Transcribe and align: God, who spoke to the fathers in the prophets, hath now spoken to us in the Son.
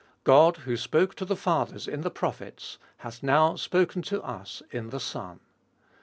God, 0.23 0.57
who 0.65 0.77
spoke 0.77 1.13
to 1.13 1.25
the 1.25 1.35
fathers 1.35 1.87
in 1.87 2.01
the 2.01 2.09
prophets, 2.09 2.79
hath 2.97 3.21
now 3.21 3.55
spoken 3.55 4.01
to 4.01 4.19
us 4.23 4.63
in 4.71 4.89
the 4.89 4.99
Son. 4.99 5.41